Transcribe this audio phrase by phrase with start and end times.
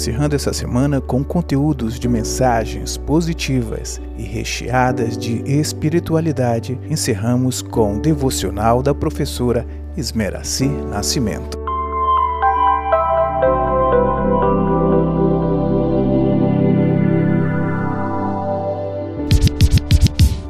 [0.00, 8.00] encerrando essa semana com conteúdos de mensagens positivas e recheadas de espiritualidade, encerramos com o
[8.00, 9.66] devocional da professora
[9.98, 11.60] Esmeraci Nascimento.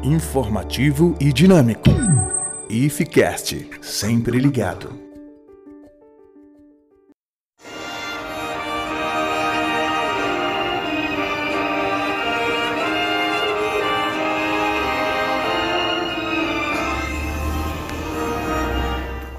[0.01, 1.89] Informativo e dinâmico.
[2.69, 5.10] IFCast, sempre ligado.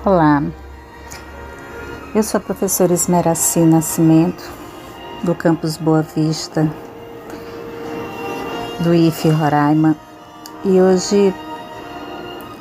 [0.04, 0.42] Olá,
[2.12, 4.42] eu sou a professora Esmeraci Nascimento,
[5.22, 6.68] do campus Boa Vista,
[8.80, 9.94] do IF Roraima,
[10.64, 11.32] e hoje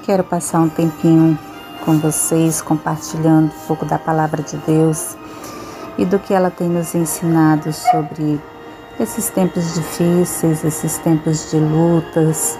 [0.04, 1.36] quero passar um tempinho
[1.84, 5.18] com vocês, compartilhando um pouco da palavra de Deus
[5.98, 8.40] e do que ela tem nos ensinado sobre
[9.00, 12.56] esses tempos difíceis, esses tempos de lutas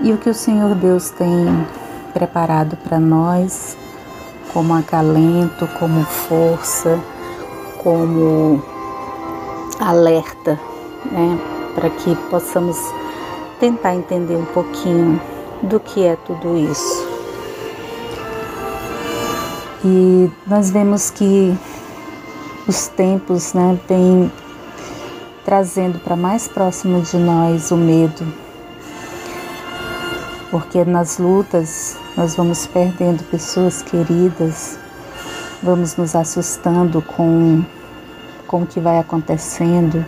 [0.00, 1.64] e o que o Senhor Deus tem
[2.12, 3.76] preparado para nós
[4.54, 6.98] como acalento, como força,
[7.82, 8.62] como
[9.80, 10.58] alerta,
[11.10, 11.38] né,
[11.74, 12.78] para que possamos
[13.58, 15.20] tentar entender um pouquinho
[15.60, 17.04] do que é tudo isso.
[19.84, 21.52] E nós vemos que
[22.68, 24.30] os tempos, né, vêm
[25.44, 28.24] trazendo para mais próximo de nós o medo,
[30.50, 34.78] porque nas lutas nós vamos perdendo pessoas queridas,
[35.60, 37.64] vamos nos assustando com,
[38.46, 40.04] com o que vai acontecendo,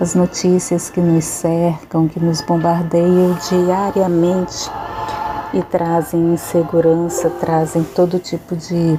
[0.00, 4.68] as notícias que nos cercam, que nos bombardeiam diariamente
[5.54, 8.98] e trazem insegurança, trazem todo tipo de,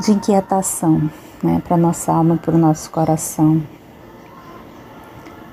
[0.00, 1.10] de inquietação
[1.42, 3.62] né, para nossa alma, para o nosso coração.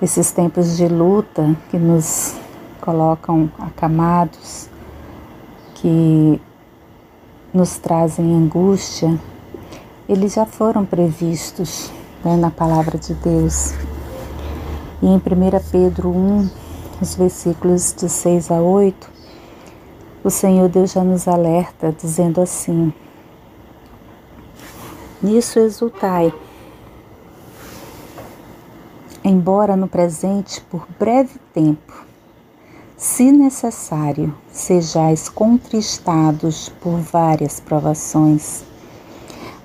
[0.01, 2.42] Esses tempos de luta que nos
[2.83, 4.69] colocam acamados,
[5.75, 6.41] que
[7.53, 9.17] nos trazem angústia,
[10.07, 11.89] eles já foram previstos
[12.25, 13.73] né, na palavra de Deus.
[15.01, 15.21] E em 1
[15.71, 16.49] Pedro 1,
[17.01, 19.09] os versículos de 6 a 8,
[20.21, 22.93] o Senhor Deus já nos alerta, dizendo assim:
[25.21, 26.33] Nisso exultai,
[29.23, 32.12] embora no presente, por breve tempo,
[33.03, 38.63] se necessário, sejais contristados por várias provações,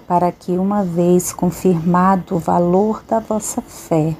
[0.09, 4.17] para que, uma vez confirmado o valor da vossa fé,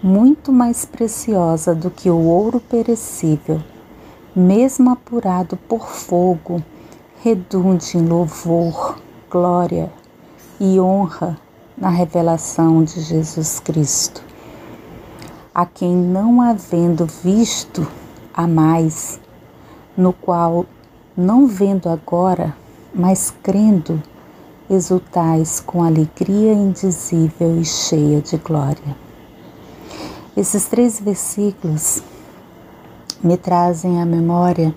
[0.00, 3.60] muito mais preciosa do que o ouro perecível,
[4.36, 6.62] mesmo apurado por fogo,
[7.20, 9.92] redunde em louvor, glória
[10.60, 11.36] e honra
[11.76, 14.22] na revelação de Jesus Cristo,
[15.52, 17.84] a quem não havendo visto,
[18.38, 19.18] a mais,
[19.96, 20.64] no qual,
[21.16, 22.56] não vendo agora,
[22.94, 24.00] mas crendo,
[24.70, 28.96] exultais com alegria indizível e cheia de glória.
[30.36, 32.00] Esses três versículos
[33.20, 34.72] me trazem à memória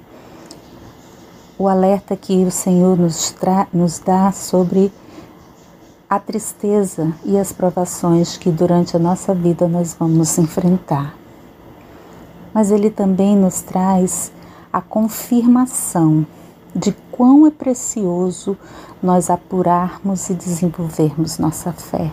[1.55, 3.35] o alerta que o Senhor nos,
[3.71, 4.91] nos dá sobre
[6.09, 11.20] a tristeza e as provações que durante a nossa vida nós vamos enfrentar
[12.53, 14.31] mas ele também nos traz
[14.71, 16.25] a confirmação
[16.75, 18.57] de quão é precioso
[19.01, 22.11] nós apurarmos e desenvolvermos nossa fé.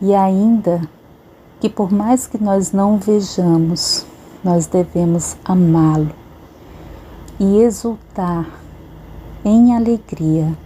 [0.00, 0.80] E ainda
[1.60, 4.06] que por mais que nós não vejamos,
[4.42, 6.10] nós devemos amá-lo
[7.38, 8.46] e exultar
[9.44, 10.56] em alegria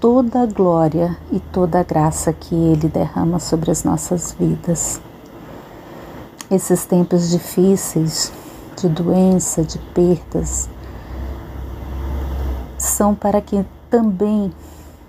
[0.00, 5.00] toda a glória e toda a graça que ele derrama sobre as nossas vidas
[6.50, 8.32] esses tempos difíceis
[8.76, 10.68] de doença, de perdas,
[12.76, 14.52] são para que também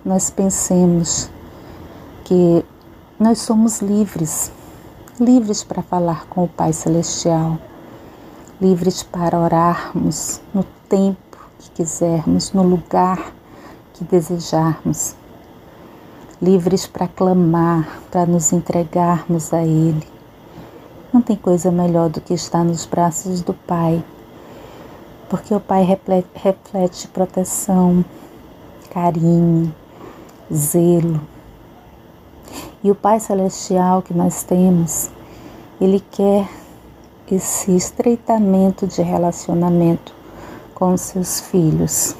[0.06, 1.30] nós pensemos
[2.24, 2.64] que
[3.20, 4.52] nós somos livres,
[5.20, 7.58] livres para falar com o Pai Celestial,
[8.60, 13.34] livres para orarmos no tempo que quisermos, no lugar
[13.94, 15.16] que desejarmos,
[16.42, 20.11] livres para clamar, para nos entregarmos a Ele
[21.14, 24.04] não tem coisa melhor do que estar nos braços do Pai,
[25.30, 28.04] porque o Pai reflete, proteção,
[28.90, 29.74] carinho,
[30.54, 31.22] zelo.
[32.84, 35.10] E o Pai Celestial que nós temos,
[35.80, 36.48] Ele quer
[37.32, 40.14] esse estreitamento de relacionamento
[40.74, 42.16] com seus filhos.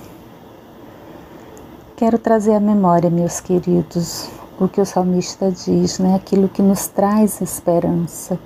[1.98, 4.30] quero trazer à memória, meus queridos,
[4.60, 6.16] o que o salmista diz, né?
[6.16, 8.40] aquilo que nos traz esperança.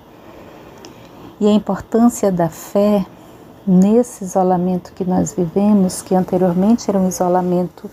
[1.40, 3.06] E a importância da fé
[3.68, 7.90] nesse isolamento que nós vivemos, que anteriormente era um isolamento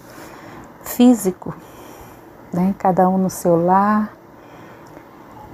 [0.83, 1.55] físico,
[2.53, 2.75] né?
[2.79, 4.13] cada um no seu lar,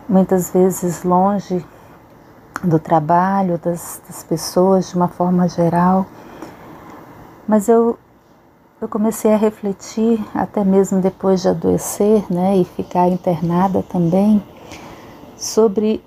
[0.08, 1.64] muitas vezes longe
[2.62, 6.04] do trabalho, das, das pessoas de uma forma geral.
[7.46, 7.98] Mas eu
[8.80, 14.40] eu comecei a refletir, até mesmo depois de adoecer né, e ficar internada também,
[15.36, 16.00] sobre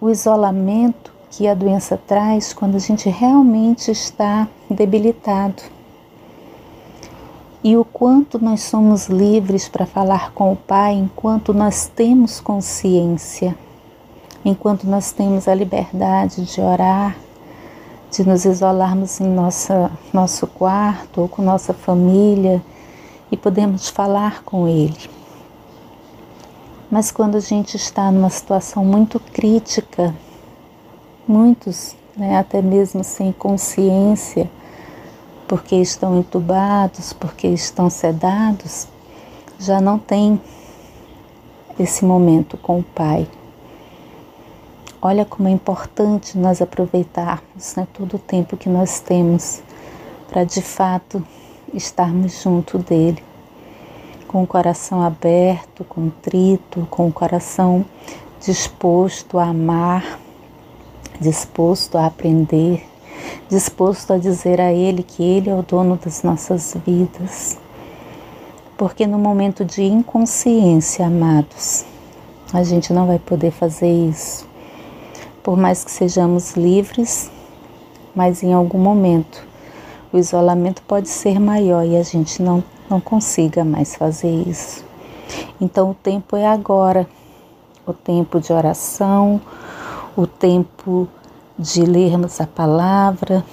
[0.00, 5.62] o isolamento que a doença traz quando a gente realmente está debilitado.
[7.62, 13.56] E o quanto nós somos livres para falar com o Pai enquanto nós temos consciência,
[14.44, 17.16] enquanto nós temos a liberdade de orar,
[18.10, 22.62] de nos isolarmos em nossa, nosso quarto ou com nossa família
[23.30, 25.10] e podemos falar com Ele.
[26.90, 30.14] Mas quando a gente está numa situação muito crítica,
[31.26, 34.50] muitos, né, até mesmo sem consciência,
[35.46, 38.88] porque estão entubados, porque estão sedados,
[39.58, 40.40] já não tem
[41.78, 43.28] esse momento com o Pai.
[45.00, 49.62] Olha como é importante nós aproveitarmos né, todo o tempo que nós temos
[50.28, 51.24] para de fato
[51.72, 53.22] estarmos junto dele,
[54.26, 57.84] com o coração aberto, contrito, com o coração
[58.40, 60.18] disposto a amar,
[61.20, 62.86] disposto a aprender,
[63.48, 67.58] disposto a dizer a Ele que Ele é o dono das nossas vidas.
[68.76, 71.84] Porque no momento de inconsciência, amados,
[72.52, 74.46] a gente não vai poder fazer isso
[75.46, 77.30] por mais que sejamos livres,
[78.12, 79.46] mas em algum momento
[80.12, 84.84] o isolamento pode ser maior e a gente não, não consiga mais fazer isso.
[85.60, 87.06] Então o tempo é agora,
[87.86, 89.40] o tempo de oração,
[90.16, 91.06] o tempo
[91.58, 93.44] de lermos a palavra,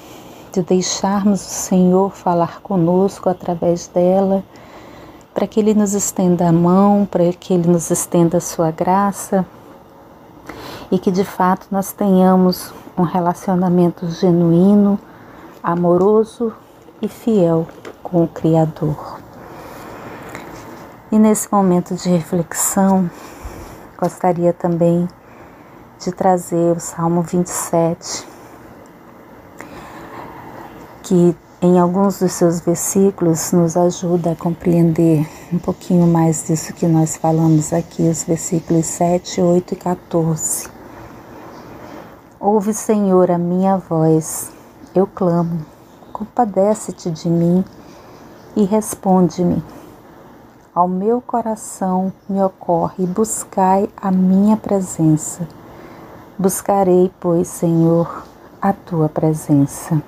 [0.52, 4.44] de deixarmos o Senhor falar conosco através dela,
[5.34, 9.46] para que Ele nos estenda a mão, para que Ele nos estenda a sua graça
[10.92, 15.00] e que de fato nós tenhamos um relacionamento genuíno,
[15.62, 16.54] amoroso
[17.02, 17.68] e fiel
[18.04, 19.20] com o Criador.
[21.12, 23.10] E nesse momento de reflexão,
[23.98, 25.08] gostaria também
[26.04, 28.28] de trazer o Salmo 27,
[31.02, 36.86] que em alguns dos seus versículos nos ajuda a compreender um pouquinho mais disso que
[36.88, 40.70] nós falamos aqui, os versículos 7, 8 e 14.
[42.38, 44.52] Ouve, Senhor, a minha voz,
[44.94, 45.66] eu clamo,
[46.12, 47.64] compadece-te de mim
[48.58, 49.64] e responde-me.
[50.76, 55.48] Ao meu coração me ocorre, buscai a minha presença.
[56.44, 58.26] Buscarei, pois, Senhor,
[58.62, 60.04] a tua presença.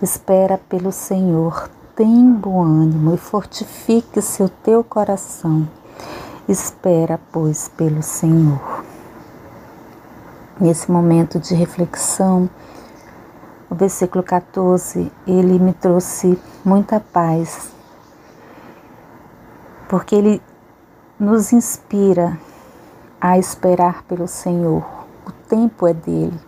[0.00, 5.68] Espera pelo Senhor, tem bom ânimo e fortifique-se o teu coração.
[6.48, 8.84] Espera, pois, pelo Senhor
[10.60, 12.48] nesse momento de reflexão,
[13.68, 17.72] o versículo 14, ele me trouxe muita paz,
[19.88, 20.40] porque ele
[21.18, 22.38] nos inspira
[23.20, 24.95] a esperar pelo Senhor.
[25.48, 26.40] Tempo é dele.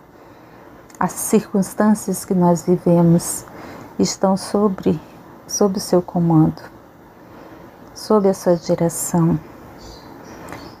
[0.99, 3.45] As circunstâncias que nós vivemos
[3.97, 4.99] estão sobre
[5.47, 6.61] sob o seu comando,
[7.95, 9.39] sob a sua direção.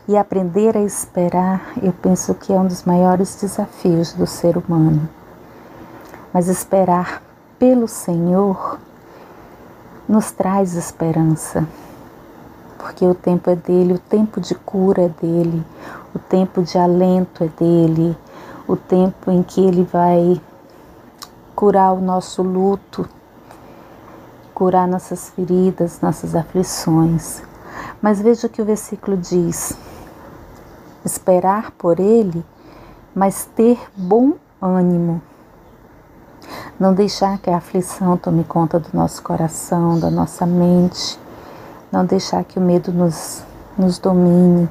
[0.05, 5.07] E aprender a esperar, eu penso que é um dos maiores desafios do ser humano.
[6.33, 7.21] Mas esperar
[7.57, 8.79] pelo Senhor
[10.09, 11.65] nos traz esperança,
[12.77, 15.63] porque o tempo é dele, o tempo de cura é dele,
[16.13, 18.17] o tempo de alento é dele,
[18.67, 20.41] o tempo em que ele vai
[21.55, 23.07] curar o nosso luto,
[24.53, 27.41] curar nossas feridas, nossas aflições.
[28.01, 29.77] Mas veja o que o versículo diz:
[31.03, 32.45] esperar por Ele,
[33.13, 35.21] mas ter bom ânimo.
[36.79, 41.19] Não deixar que a aflição tome conta do nosso coração, da nossa mente,
[41.91, 43.43] não deixar que o medo nos,
[43.77, 44.69] nos domine.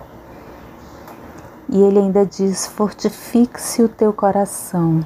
[1.69, 5.05] E ele ainda diz: fortifique-se o teu coração.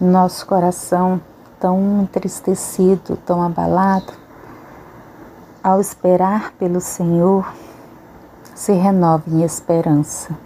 [0.00, 1.20] Nosso coração
[1.60, 4.12] tão entristecido, tão abalado,
[5.62, 7.52] ao esperar pelo Senhor,
[8.54, 10.36] se renove em esperança,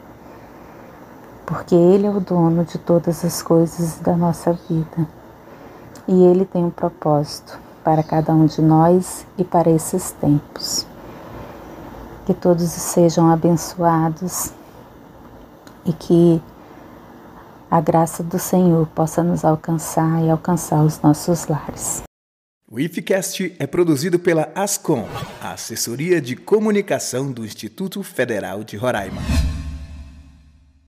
[1.44, 5.06] porque Ele é o dono de todas as coisas da nossa vida
[6.08, 10.86] e Ele tem um propósito para cada um de nós e para esses tempos.
[12.26, 14.52] Que todos sejam abençoados
[15.84, 16.40] e que
[17.70, 22.02] a graça do Senhor possa nos alcançar e alcançar os nossos lares.
[22.68, 25.04] O IFCast é produzido pela ASCOM,
[25.40, 29.20] a Assessoria de Comunicação do Instituto Federal de Roraima.